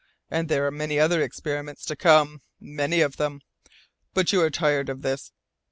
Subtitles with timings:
[0.31, 3.39] And there are many other experiments to come, many of them.
[4.15, 5.31] But you are tired of this."